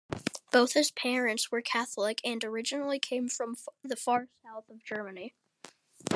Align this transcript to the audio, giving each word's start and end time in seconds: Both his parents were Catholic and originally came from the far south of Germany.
Both 0.51 0.73
his 0.73 0.89
parents 0.89 1.51
were 1.51 1.61
Catholic 1.61 2.21
and 2.25 2.43
originally 2.43 2.97
came 2.97 3.29
from 3.29 3.55
the 3.83 3.95
far 3.95 4.29
south 4.43 4.67
of 4.67 4.83
Germany. 4.83 5.35